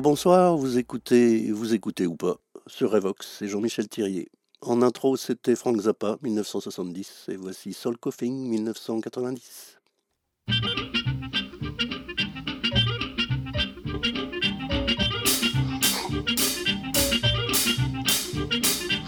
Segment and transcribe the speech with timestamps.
[0.00, 2.36] Bonsoir, vous écoutez, vous écoutez ou pas,
[2.68, 4.28] sur Revox, c'est Jean-Michel Thirier.
[4.60, 9.80] En intro, c'était Frank Zappa, 1970, et voici Soul Coughing, 1990.
[10.46, 10.52] The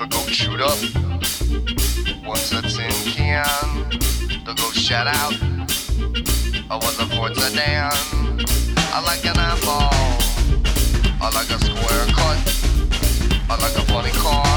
[0.09, 0.77] go shoot up.
[2.27, 3.45] Once it's in can,
[4.45, 5.35] the go shut out.
[6.69, 7.93] I was a forza Dan.
[8.93, 10.10] I like an apple.
[11.23, 12.41] I like a square cut.
[13.51, 14.57] I like a funny car.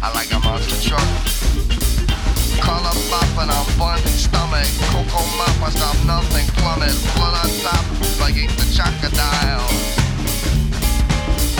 [0.00, 1.02] I like a monster truck.
[2.62, 4.70] Color pop and I'm bunting stomach.
[4.94, 6.46] Cocoa mop, I stop nothing.
[6.62, 7.82] Plummet, blood on top.
[8.22, 9.66] Like eat the crocodile.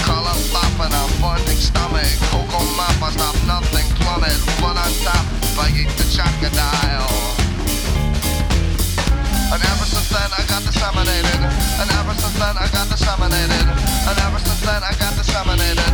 [0.07, 2.15] Color pop and I'm bunting stomach.
[2.31, 3.87] Cocoa mop, I stop nothing.
[3.99, 5.27] Plummet, blood on top.
[5.59, 7.40] Like eat the crocodile.
[9.51, 11.41] And ever since then I got disseminated.
[11.83, 13.67] And ever since then I got disseminated.
[14.07, 15.91] And ever since then I got disseminated.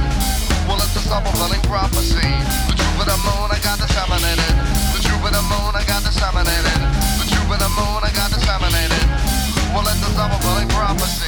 [0.69, 2.21] Well, it's a self-fulfilling prophecy.
[2.69, 4.53] The the moon I got disseminated.
[4.93, 6.81] The the moon I got disseminated.
[7.17, 7.25] The
[7.57, 9.05] the moon I got disseminated.
[9.73, 11.26] Well, it's a self-fulfilling prophecy.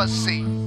[0.00, 0.59] Prophecy.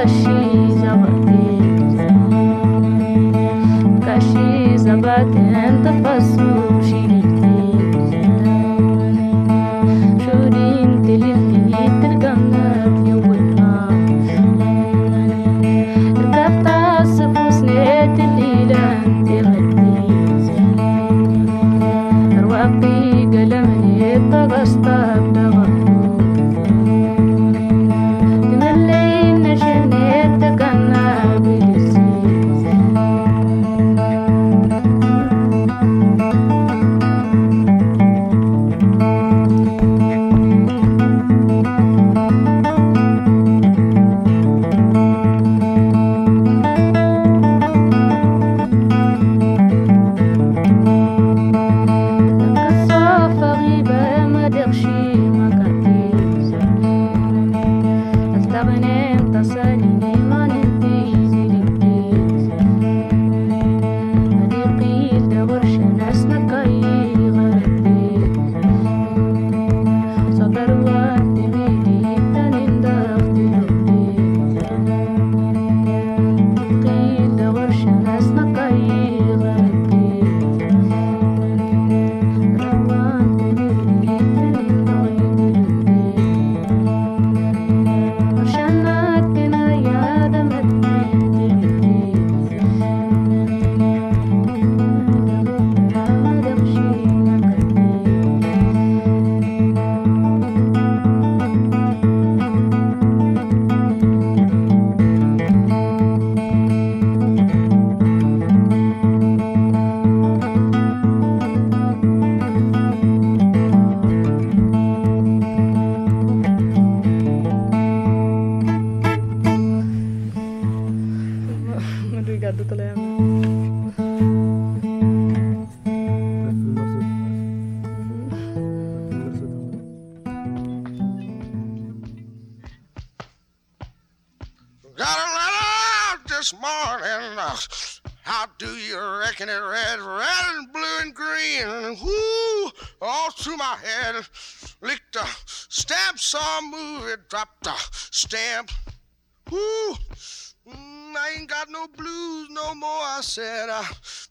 [0.00, 0.39] 可惜。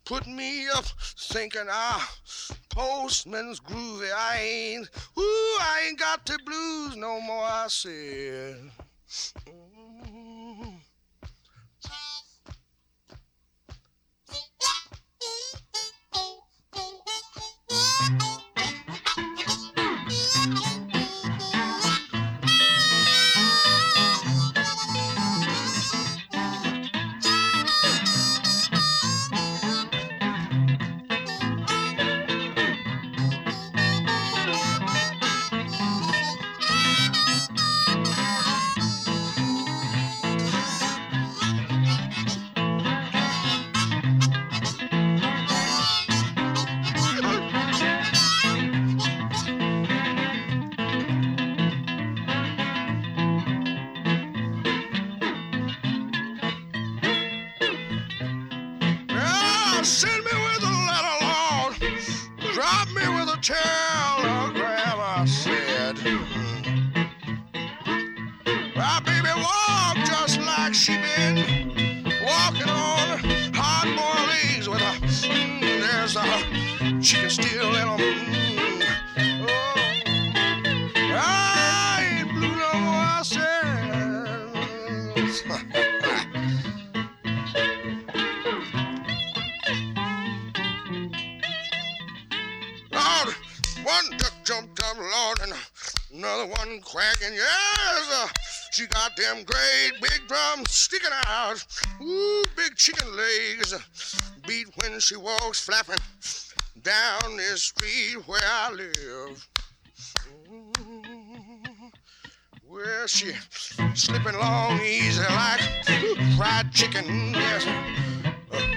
[0.06, 0.86] Put me up
[1.32, 2.16] thinking, ah,
[2.70, 4.10] postman's groovy.
[4.12, 8.72] I ain't, ooh, I ain't got the blues no more, I said.
[105.10, 105.98] She walks flapping
[106.84, 109.48] down this street where I live.
[110.52, 110.72] Ooh,
[113.08, 113.34] she
[113.96, 115.62] slipping along easy like
[116.38, 117.34] fried chicken.
[117.34, 117.66] Yes,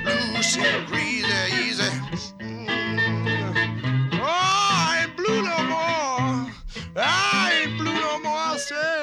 [0.07, 1.29] loose and greasy,
[1.61, 1.91] easy.
[2.41, 4.09] Mm.
[4.15, 6.51] Oh, I ain't blue no more.
[6.97, 8.33] I ain't blue no more.
[8.33, 9.02] I say.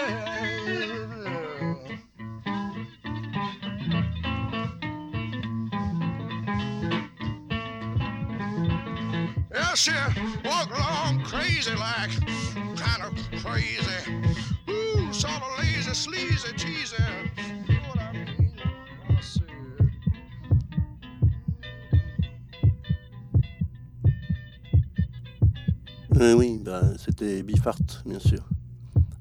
[26.19, 26.61] Oui,
[26.97, 28.43] c'était Bifart, bien sûr.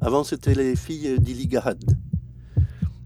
[0.00, 1.83] Avant, c'était les filles d'Illigahad.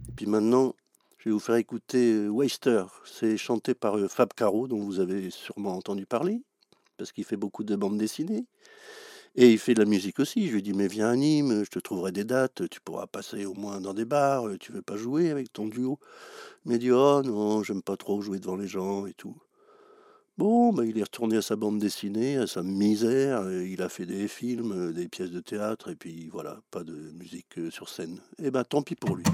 [0.08, 0.74] Et puis maintenant,
[1.18, 2.84] je vais vous faire écouter Waster.
[3.04, 6.42] C'est chanté par euh, Fab Caro, dont vous avez sûrement entendu parler,
[7.02, 8.46] parce qu'il fait beaucoup de bandes dessinées.
[9.34, 10.46] Et il fait de la musique aussi.
[10.46, 13.44] Je lui dis, mais viens à Nîmes, je te trouverai des dates, tu pourras passer
[13.44, 15.98] au moins dans des bars, euh, tu veux pas jouer avec ton duo?
[16.64, 19.36] Il m'a dit, oh non, j'aime pas trop jouer devant les gens et tout.
[20.38, 24.06] Bon, bah, il est retourné à sa bande dessinée, à sa misère, il a fait
[24.06, 27.88] des films, euh, des pièces de théâtre, et puis voilà, pas de musique euh, sur
[27.88, 28.20] scène.
[28.38, 29.24] Eh ben tant pis pour lui.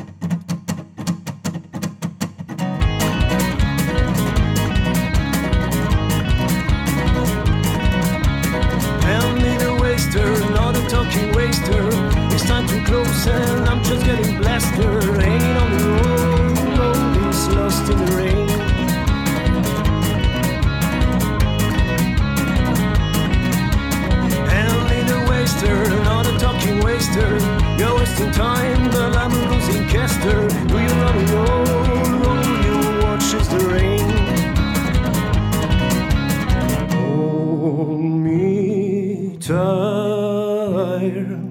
[10.13, 11.89] The waster, not a talking waster.
[12.35, 15.01] It's time to close and I'm just getting blaster.
[15.21, 18.49] Hanging on the road, road is lost in the rain.
[24.49, 27.39] Tell me the waster, not a talking waster.
[27.79, 30.49] You're wasting time, but I'm losing caster.
[30.69, 31.65] Do you run a roll,
[32.23, 34.09] roll, you watch as the rain.
[36.91, 39.88] Hold me tight,
[41.17, 41.48] air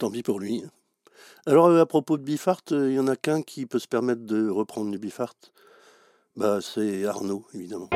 [0.00, 0.64] tant pis pour lui.
[1.46, 3.86] Alors euh, à propos de Bifart, euh, il y en a qu'un qui peut se
[3.86, 5.36] permettre de reprendre du Bifart.
[6.36, 7.88] Bah c'est Arnaud, évidemment.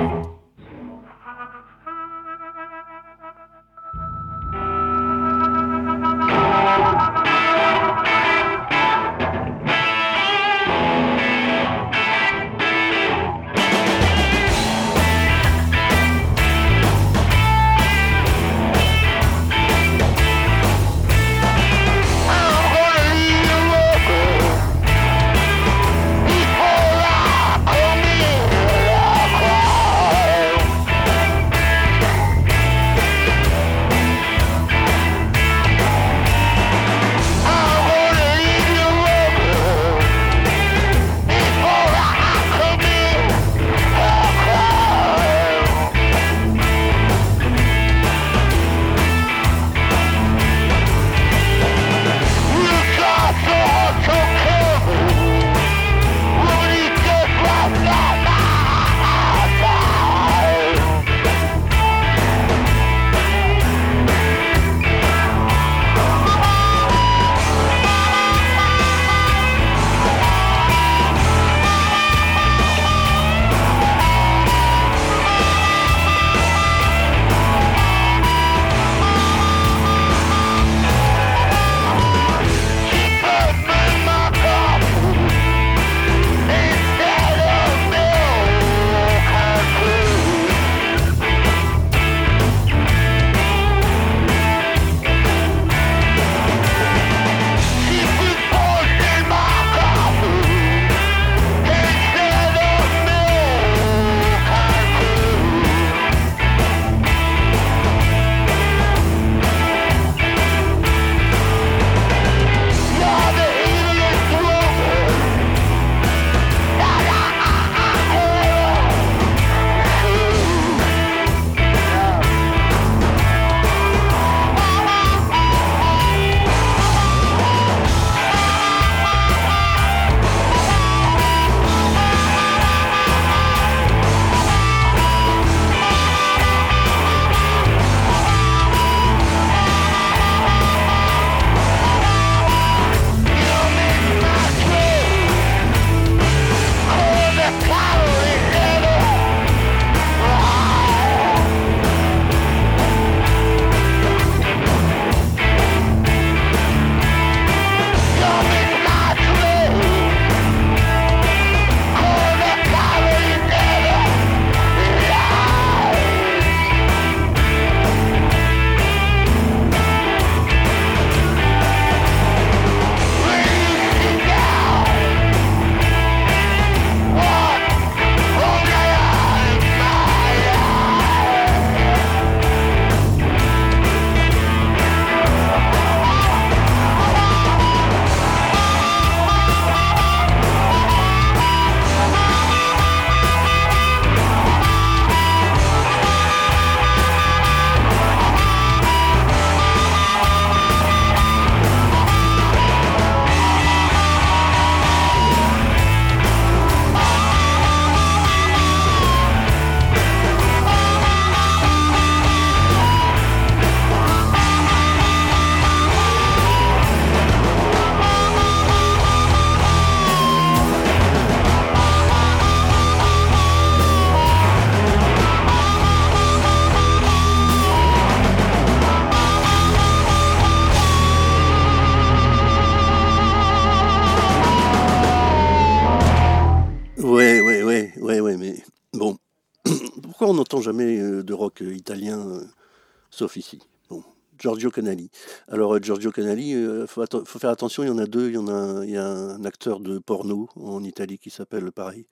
[243.14, 243.60] sauf ici.
[243.88, 244.02] Bon.
[244.38, 245.10] Giorgio Canali.
[245.48, 248.90] Alors euh, Giorgio Canali, euh, il faut, faire attention, il y en a deux, il
[248.90, 252.06] y a, un, acteur de porno en Italie qui s'appelle pareil.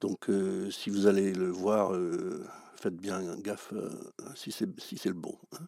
[0.00, 1.92] Donc euh, si vous allez le voir,
[2.76, 3.72] faites bien gaffe
[4.34, 5.36] si c'est le bon.
[5.52, 5.66] Hein.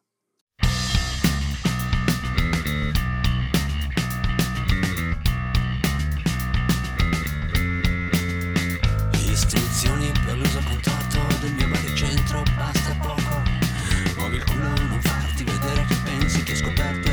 [14.35, 17.08] il culo non farti vedere che pensi che ho scoperto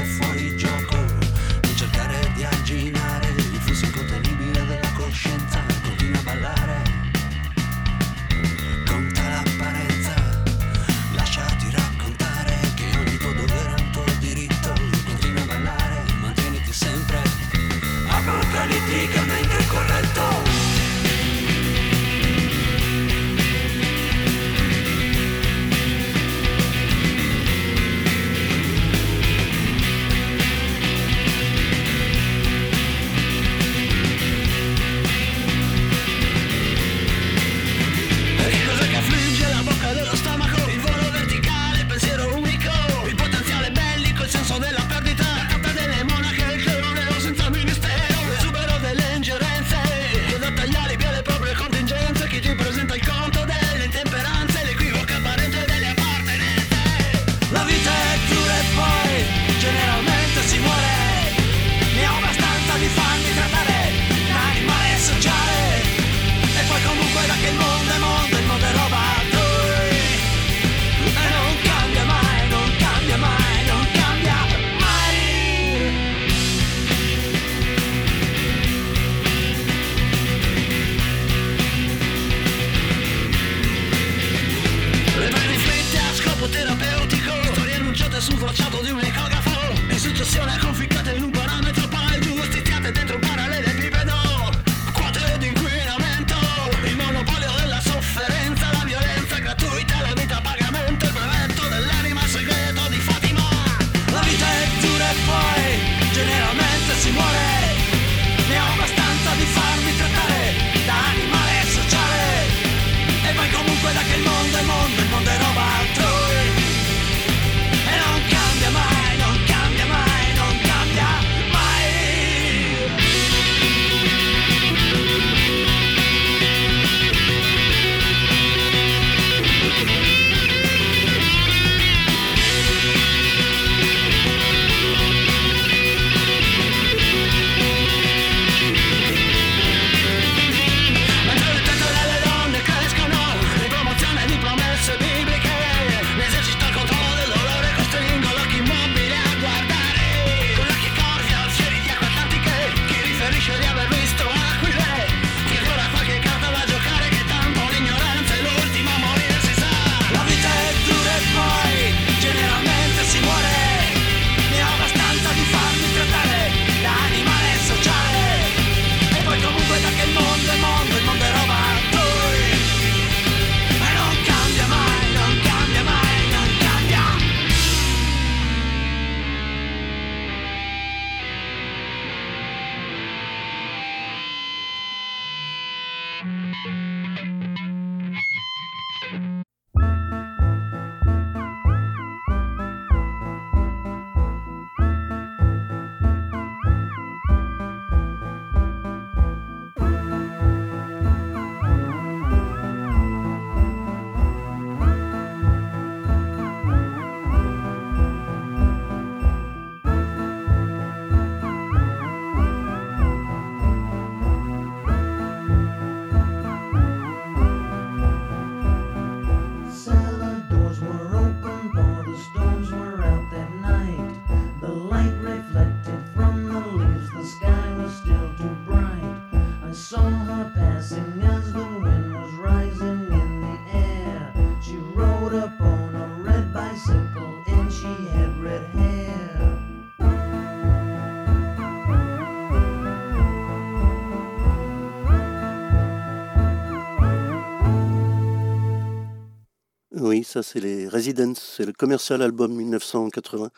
[250.43, 253.49] c'est les Residents, c'est le commercial album 1980.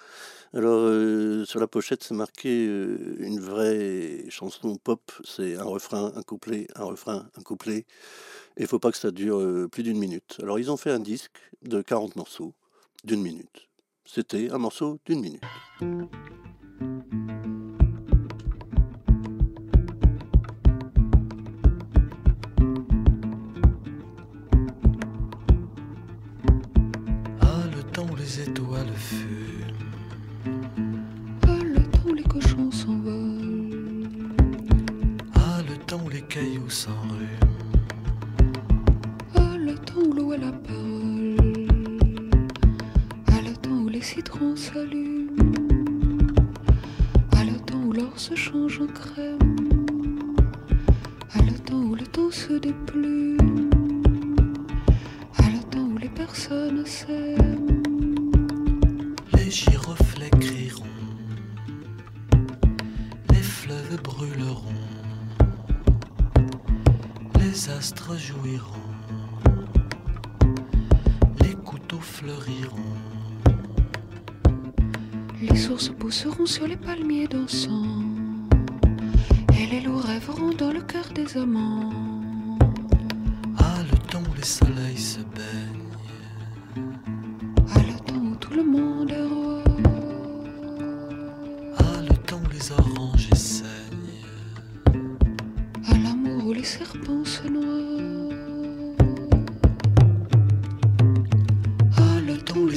[0.53, 6.11] Alors euh, sur la pochette c'est marqué euh, une vraie chanson pop, c'est un refrain,
[6.15, 7.85] un couplet, un refrain, un couplet,
[8.55, 10.37] et faut pas que ça dure euh, plus d'une minute.
[10.41, 12.53] Alors ils ont fait un disque de 40 morceaux
[13.03, 13.67] d'une minute.
[14.05, 15.43] C'était un morceau d'une minute.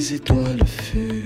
[0.01, 1.20] Les étoiles fument.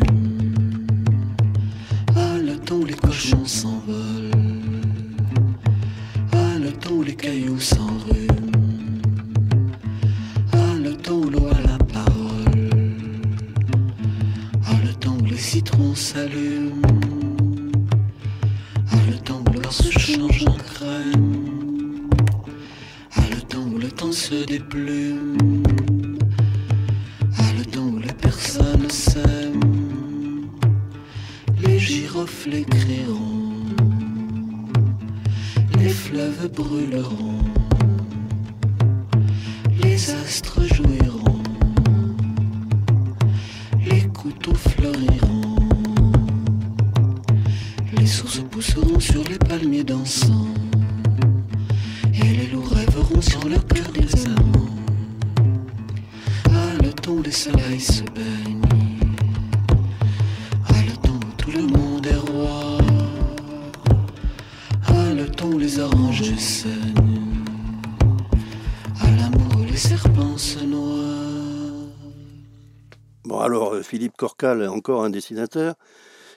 [74.44, 75.76] Euh, encore un dessinateur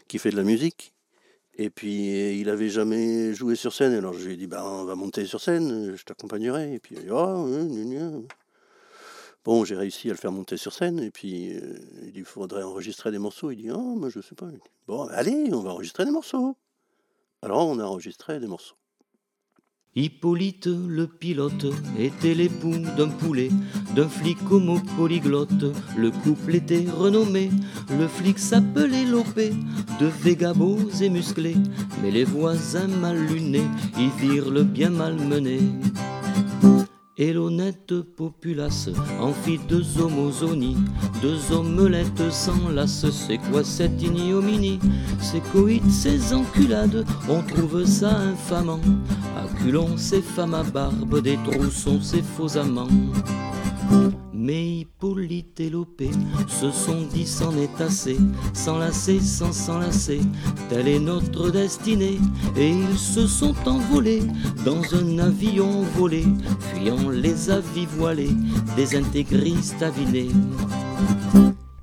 [0.08, 0.94] qui fait de la musique.
[1.60, 3.92] Et puis, euh, il avait jamais joué sur scène.
[3.92, 6.74] Alors, je lui ai dit, bah, on va monter sur scène, euh, je t'accompagnerai.
[6.74, 8.18] Et puis, il a dit, gna, gna.
[9.44, 11.00] Bon, j'ai réussi à le faire monter sur scène.
[11.00, 13.50] Et puis, euh, il dit, il faudrait enregistrer des morceaux.
[13.50, 14.46] Il dit, ah, moi, je sais pas.
[14.86, 16.56] Bon, allez, on va enregistrer des morceaux.
[17.42, 18.76] Alors, on a enregistré des morceaux.
[19.96, 21.66] Hippolyte le pilote
[21.98, 23.48] était l'époux d'un poulet,
[23.96, 25.64] d'un flic homo polyglotte.
[25.96, 27.50] Le couple était renommé,
[27.98, 29.50] le flic s'appelait Lopé,
[29.98, 31.56] de véga beaux et musclés.
[32.02, 33.66] Mais les voisins mal lunés
[33.98, 35.58] y virent le bien malmené.
[37.20, 38.88] Et l'honnête populace
[39.20, 40.76] en fit deux homosonies,
[41.20, 43.10] deux omelettes sans lasse.
[43.10, 44.78] C'est quoi cette ignominie
[45.20, 48.80] Ces coïts, ces enculades, on trouve ça infamant.
[49.36, 52.86] Acculons ces femmes à barbe, des troussons ces faux amants.
[54.40, 56.10] Mais Hippolyte et Lopé
[56.46, 58.16] se sont dit s'en est assez,
[58.54, 60.20] s'enlacer sans s'enlacer,
[60.68, 62.20] telle est notre destinée.
[62.56, 64.22] Et ils se sont envolés
[64.64, 66.24] dans un avion volé,
[66.60, 68.36] fuyant les avis voilés
[68.76, 70.30] des intégristes avinés.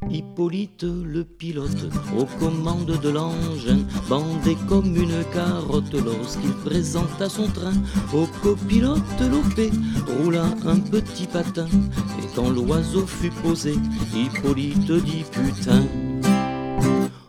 [0.09, 7.73] Hippolyte le pilote, aux commandes de l'engin, bandé comme une carotte lorsqu'il présenta son train
[8.13, 9.71] au copilote Lopé,
[10.19, 11.67] roula un petit patin,
[12.19, 13.75] et quand l'oiseau fut posé,
[14.15, 15.83] Hippolyte dit putain.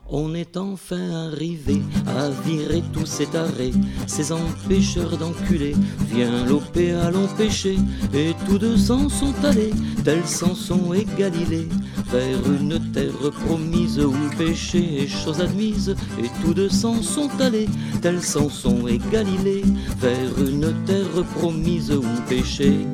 [0.08, 3.72] On est enfin arrivé à virer tous ces tarés,
[4.06, 5.74] ces empêcheurs d'enculés.
[6.12, 7.76] Viens Lopé, allons pêcher,
[8.14, 9.72] et tous deux s'en sont allés,
[10.04, 11.68] tels Samson et Galilée,
[12.12, 15.96] vers une terre promise où péché est chose admise.
[16.22, 17.68] Et tous deux s'en sont allés,
[18.00, 19.64] tels Samson et Galilée,
[19.98, 22.86] vers une terre promise où péché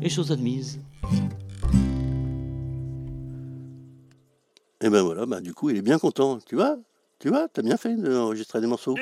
[0.00, 0.78] est chose admise.
[4.88, 6.38] Et Et ben voilà, bah, du coup, il est bien content.
[6.46, 6.78] Tu vois
[7.18, 8.96] Tu vois T'as bien fait d'enregistrer des morceaux.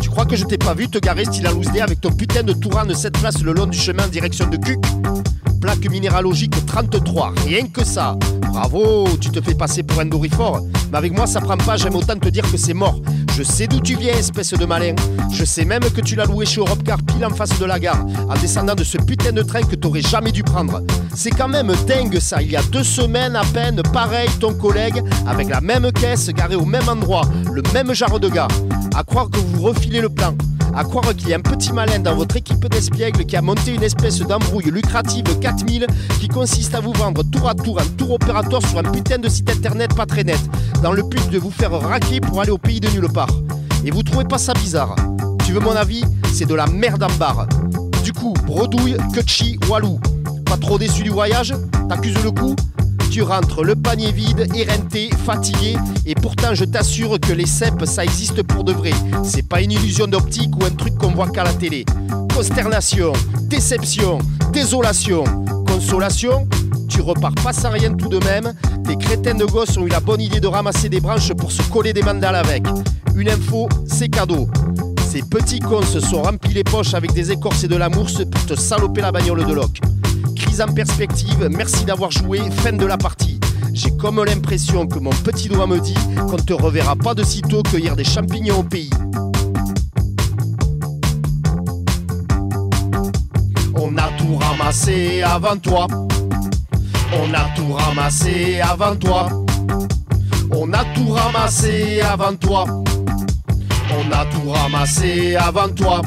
[0.00, 1.50] Tu crois que je t'ai pas vu te garer style à
[1.82, 4.56] avec ton putain de Touran de cette place le long du chemin en direction de
[4.56, 4.78] Cuc?
[5.60, 8.16] Plaque minéralogique 33, rien que ça.
[8.52, 10.60] Bravo, tu te fais passer pour un dorifort.
[10.92, 13.00] Mais avec moi, ça prend pas, j'aime autant te dire que c'est mort.
[13.40, 14.94] Je sais d'où tu viens, espèce de malin.
[15.32, 18.04] Je sais même que tu l'as loué chez Europcar pile en face de la gare,
[18.28, 20.82] en descendant de ce putain de train que t'aurais jamais dû prendre.
[21.14, 22.42] C'est quand même dingue ça.
[22.42, 26.54] Il y a deux semaines à peine, pareil, ton collègue, avec la même caisse, garée
[26.54, 28.48] au même endroit, le même genre de gars.
[28.94, 30.34] À croire que vous refilez le plan.
[30.74, 33.74] À croire qu'il y a un petit malin dans votre équipe d'espiègles qui a monté
[33.74, 35.86] une espèce d'embrouille lucrative 4000
[36.20, 39.28] qui consiste à vous vendre tour à tour un tour opérateur sur un putain de
[39.28, 40.40] site internet pas très net,
[40.82, 43.30] dans le but de vous faire raquer pour aller au pays de nulle part.
[43.84, 44.94] Et vous trouvez pas ça bizarre
[45.44, 46.04] Tu veux mon avis?
[46.32, 47.46] C'est de la merde en barre.
[48.04, 49.98] Du coup, bredouille, kutchi, walou.
[50.46, 51.54] Pas trop déçu du voyage?
[51.88, 52.54] T'accuses le coup?
[53.10, 58.04] Tu rentres le panier vide, éreinté, fatigué, et pourtant je t'assure que les cèpes ça
[58.04, 58.92] existe pour de vrai.
[59.24, 61.84] C'est pas une illusion d'optique ou un truc qu'on voit qu'à la télé.
[62.34, 64.18] Consternation, déception,
[64.52, 65.24] désolation,
[65.66, 66.46] consolation,
[66.88, 68.52] tu repars pas sans rien tout de même.
[68.86, 71.62] Tes crétins de gosses ont eu la bonne idée de ramasser des branches pour se
[71.62, 72.64] coller des mandales avec.
[73.16, 74.48] Une info, c'est cadeau.
[75.10, 78.46] Ces petits cons se sont remplis les poches avec des écorces et de l'amour pour
[78.46, 79.80] te saloper la bagnole de loc.
[80.40, 83.38] Crise en perspective, merci d'avoir joué, fin de la partie.
[83.74, 85.94] J'ai comme l'impression que mon petit doigt me dit
[86.30, 88.88] qu'on te reverra pas de sitôt cueillir des champignons au pays.
[93.74, 95.86] On a tout ramassé avant toi.
[97.12, 99.28] On a tout ramassé avant toi.
[100.52, 102.64] On a tout ramassé avant toi.
[102.66, 106.00] On a tout ramassé avant toi.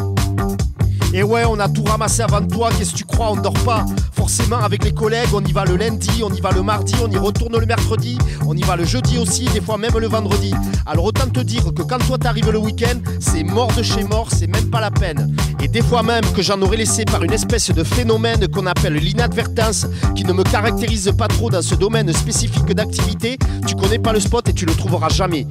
[1.13, 3.85] Et ouais, on a tout ramassé avant toi, qu'est-ce que tu crois, on dort pas
[4.13, 7.11] Forcément, avec les collègues, on y va le lundi, on y va le mardi, on
[7.11, 10.55] y retourne le mercredi, on y va le jeudi aussi, des fois même le vendredi.
[10.87, 14.29] Alors autant te dire que quand toi t'arrives le week-end, c'est mort de chez mort,
[14.31, 15.35] c'est même pas la peine.
[15.61, 18.95] Et des fois même que j'en aurais laissé par une espèce de phénomène qu'on appelle
[18.95, 19.85] l'inadvertance,
[20.15, 23.37] qui ne me caractérise pas trop dans ce domaine spécifique d'activité,
[23.67, 25.45] tu connais pas le spot et tu le trouveras jamais.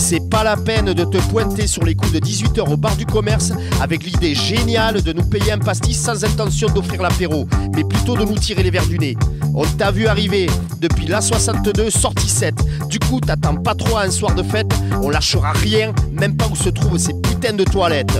[0.00, 3.04] C'est pas la peine de te pointer sur les coups de 18h au bar du
[3.04, 7.46] commerce avec l'idée géniale de nous payer un pastis sans intention d'offrir l'apéro,
[7.76, 9.14] mais plutôt de nous tirer les verres du nez.
[9.54, 10.48] On t'a vu arriver
[10.80, 12.54] depuis la 62, sortie 7.
[12.88, 14.72] Du coup, t'attends pas trop à un soir de fête,
[15.02, 18.18] on lâchera rien, même pas où se trouvent ces putains de toilettes.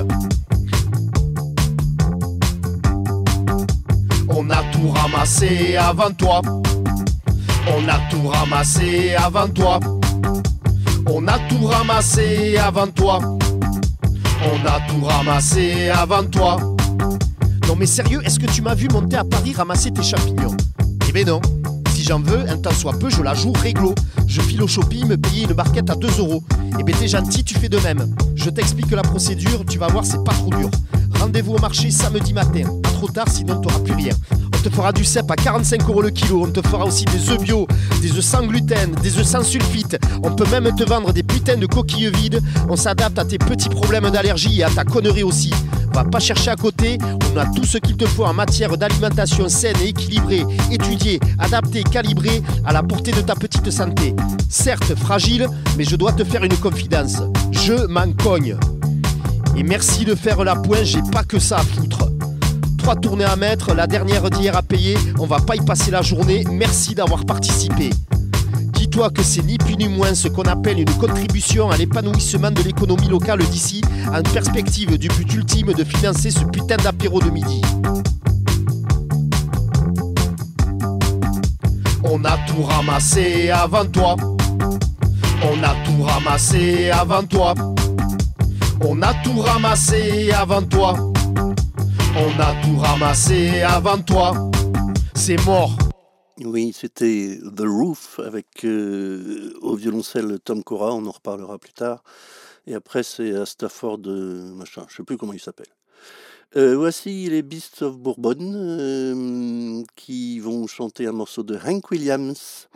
[4.28, 6.43] On a tout ramassé avant toi.
[7.66, 9.81] On a tout ramassé avant toi.
[11.12, 13.18] On a tout ramassé avant toi.
[13.20, 16.56] On a tout ramassé avant toi.
[17.66, 20.56] Non mais sérieux, est-ce que tu m'as vu monter à Paris ramasser tes champignons?
[21.08, 21.40] Eh ben non.
[21.92, 23.94] Si j'en veux, un temps soit peu, je la joue réglo.
[24.28, 26.44] Je file au shopping, me payer une barquette à 2 euros.
[26.78, 28.14] Eh ben t'es gentil, tu fais de même.
[28.36, 30.70] Je t'explique la procédure, tu vas voir, c'est pas trop dur.
[31.18, 32.62] Rendez-vous au marché samedi matin.
[32.82, 34.14] Pas trop tard, sinon t'auras plus rien.
[34.61, 36.44] On te fera du cèpe à 45 euros le kilo.
[36.44, 37.66] On te fera aussi des œufs bio,
[38.02, 39.98] des œufs sans gluten, des œufs sans sulfite.
[40.22, 42.42] On peut même te vendre des putains de coquilles vides.
[42.68, 45.50] On s'adapte à tes petits problèmes d'allergie et à ta connerie aussi.
[45.94, 46.98] Va pas chercher à côté,
[47.32, 51.82] on a tout ce qu'il te faut en matière d'alimentation saine et équilibrée, étudiée, adaptée,
[51.82, 54.14] calibrée à la portée de ta petite santé.
[54.50, 55.48] Certes fragile,
[55.78, 57.22] mais je dois te faire une confidence.
[57.50, 58.58] Je m'en cogne.
[59.56, 62.11] Et merci de faire la pointe, j'ai pas que ça à foutre.
[62.91, 66.03] Trois tournées à mettre, la dernière d'hier à payer, on va pas y passer la
[66.03, 67.91] journée, merci d'avoir participé.
[68.72, 72.61] Dis-toi que c'est ni plus ni moins ce qu'on appelle une contribution à l'épanouissement de
[72.62, 73.80] l'économie locale d'ici,
[74.12, 77.62] en perspective du but ultime de financer ce putain d'apéro de midi.
[82.03, 84.16] On a tout ramassé avant toi.
[85.45, 87.55] On a tout ramassé avant toi.
[88.84, 91.09] On a tout ramassé avant toi.
[92.16, 94.32] On a tout ramassé avant toi.
[95.14, 95.76] C'est mort.
[96.38, 102.02] Oui, c'était The Roof avec euh, au violoncelle Tom Cora, on en reparlera plus tard.
[102.66, 105.68] Et après, c'est à Stafford, euh, machin, je sais plus comment il s'appelle.
[106.56, 112.68] Euh, voici les Beasts of Bourbon qui vont chanter un morceau de Hank Williams,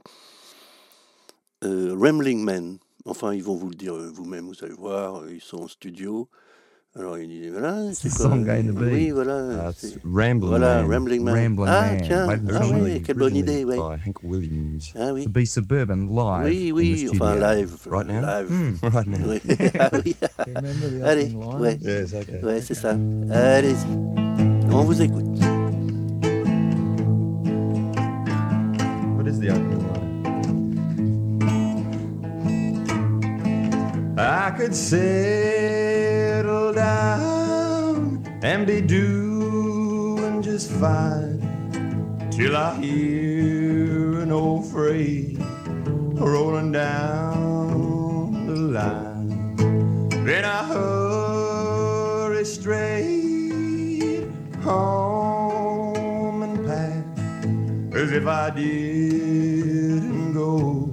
[1.63, 2.79] Rambling Man.
[3.05, 6.29] Enfin, ils vont vous le dire vous-même, vous allez voir, ils sont en studio.
[6.97, 9.73] Alors il dit voilà, c'est quoi song guy in the Oui, voilà.
[9.77, 10.93] C'est- Rambling voilà, Man.
[10.93, 11.35] Rambling Man.
[11.35, 12.01] Rambling ah Man.
[12.05, 13.77] tiens, By- ah oui, quelle bonne idée, oui.
[14.07, 14.93] Hank Williams.
[14.97, 15.25] Ah oui.
[15.25, 16.45] To be suburban live.
[16.45, 17.73] Oui, oui, enfin live.
[17.91, 18.21] Right now?
[18.21, 18.49] Live.
[18.49, 19.19] Hmm, right now.
[19.27, 19.41] Oui.
[19.81, 20.15] ah oui.
[21.03, 21.79] Allez, ouais.
[21.83, 22.39] Yes, okay.
[22.45, 22.91] Ouais, c'est ça.
[23.33, 23.75] Allez-y.
[24.71, 25.25] On vous écoute.
[29.17, 30.01] What is the opening line?
[34.17, 35.54] I could sit
[38.75, 41.39] be doing just fine
[42.33, 45.39] till I hear an old freight
[46.29, 49.29] rolling down the line.
[50.25, 54.27] Then I hurry straight
[54.61, 57.05] home and pack
[57.95, 60.91] as if I didn't go.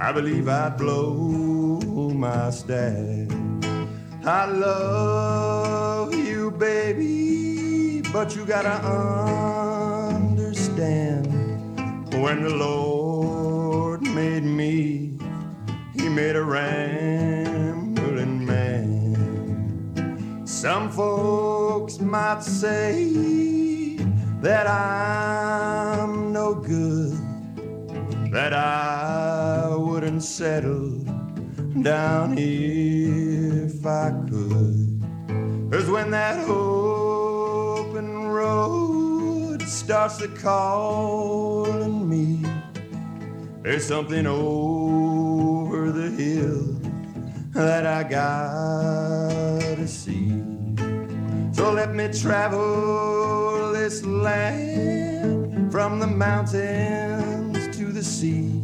[0.00, 3.28] I believe I'd blow my stack.
[4.24, 8.84] I love you, baby, but you gotta
[10.14, 11.26] understand
[12.12, 15.18] when the Lord made me,
[15.94, 20.46] He made a rambling man.
[20.46, 23.96] Some folks might say
[24.40, 27.12] that I'm no good,
[28.32, 30.90] that I wouldn't settle
[31.82, 34.87] down here if I could.
[35.70, 42.42] Cause when that open road starts to calling me,
[43.62, 46.80] there's something over the hill
[47.52, 50.30] that I gotta see.
[51.52, 58.62] So let me travel this land from the mountains to the sea.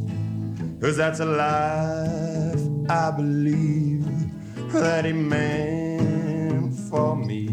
[0.80, 4.07] Cause that's a life I believe
[4.72, 5.74] that he meant
[6.95, 7.49] for me.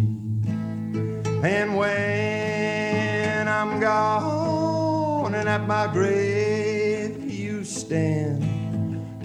[1.44, 8.44] And when I'm gone and at my grave you stand,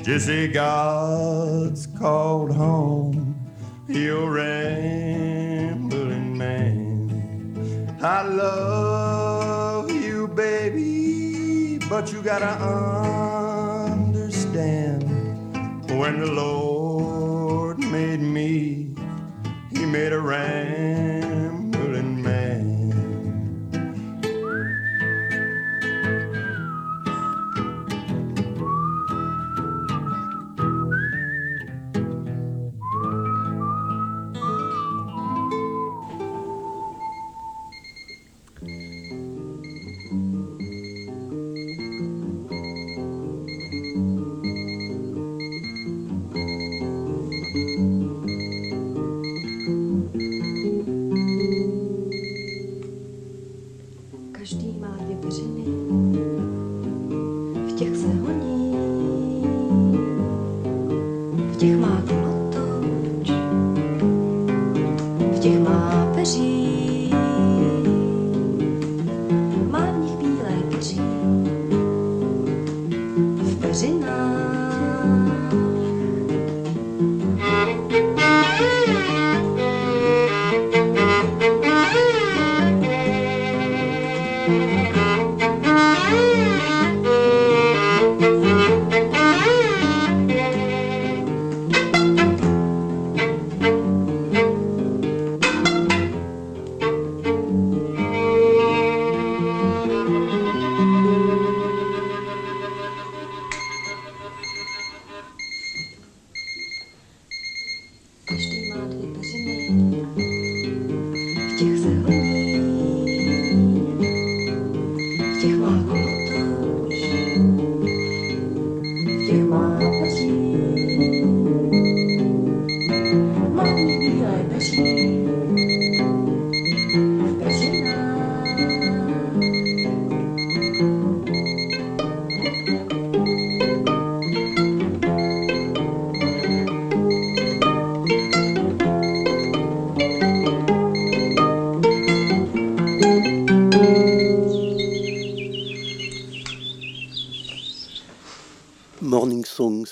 [0.06, 3.36] say God's called home,
[3.88, 7.98] you're rambling man.
[8.02, 12.56] I love you, baby, but you gotta
[13.90, 15.02] understand
[16.00, 16.75] when the Lord
[19.96, 20.75] made a rambling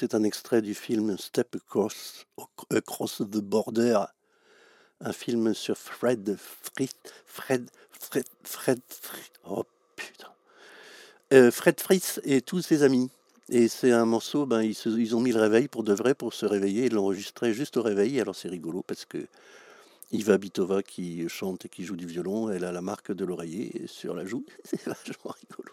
[0.04, 2.26] c'est un extrait du film Step Across,
[3.30, 4.00] the Border,
[5.00, 6.92] un film sur Fred Fritz,
[7.24, 7.70] Fred,
[8.42, 8.80] Fred,
[9.48, 9.64] oh
[9.96, 10.28] putain,
[11.32, 13.08] Euh, Fred Fritz et tous ses amis.
[13.48, 16.44] Et c'est un morceau, ben, ils, ont mis le réveil pour de vrai, pour se
[16.44, 18.20] réveiller, ils l'ont enregistré juste au réveil.
[18.20, 19.26] Alors c'est rigolo parce que
[20.12, 23.86] Iva Bitova qui chante et qui joue du violon, elle a la marque de l'oreiller
[23.86, 24.44] sur la joue.
[24.64, 25.72] C'est vachement rigolo.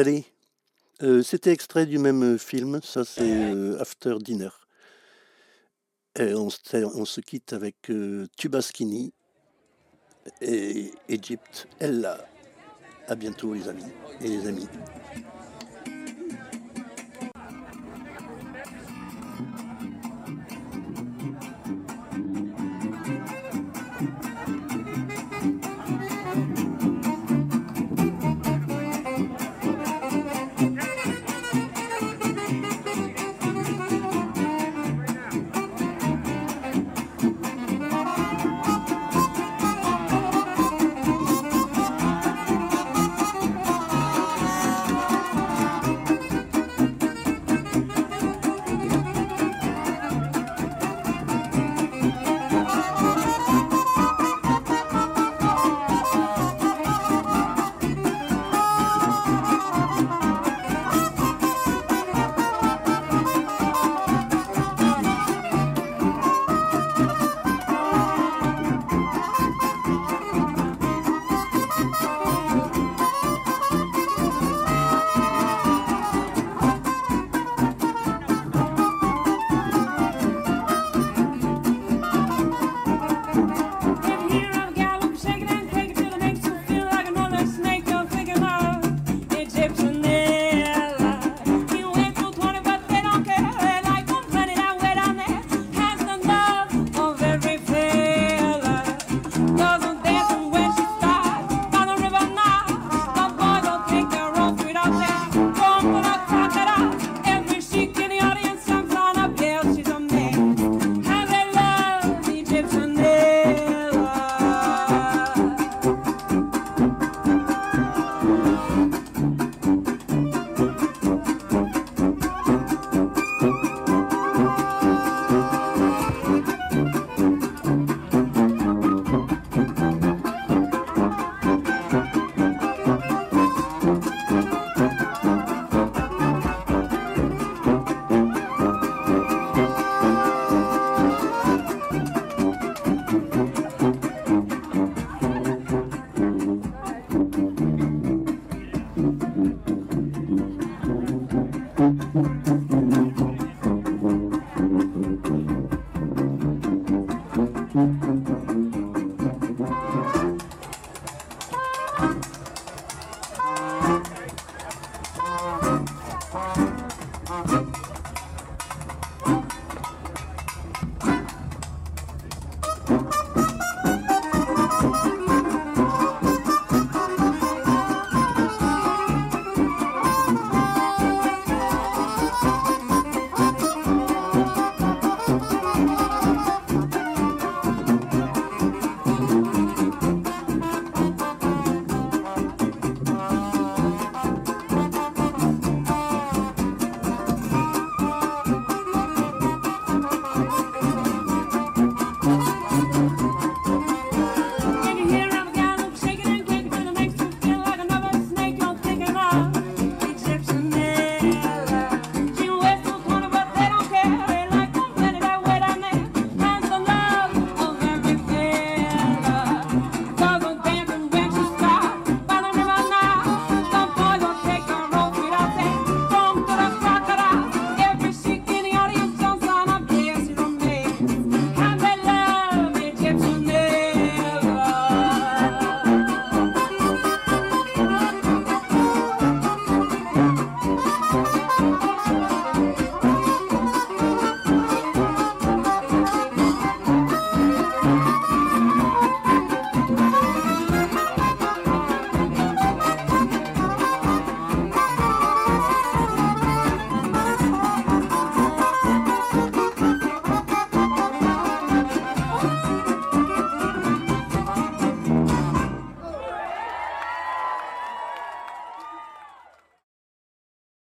[0.00, 0.24] Allez.
[1.02, 4.48] Euh, C'était extrait du même film, ça c'est euh, After Dinner.
[6.18, 9.12] On, se, quitte avec euh, Tubaskini
[10.40, 11.68] et Egypte.
[11.78, 12.10] Elle
[13.08, 13.92] À bientôt les amis
[14.22, 14.68] et les amis.